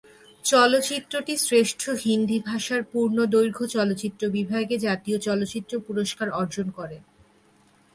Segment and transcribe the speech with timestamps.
[0.43, 6.97] চলচ্চিত্রটি শ্রেষ্ঠ হিন্দি ভাষার পূর্ণদৈর্ঘ্য চলচ্চিত্র বিভাগে জাতীয় চলচ্চিত্র পুরস্কার অর্জন করে।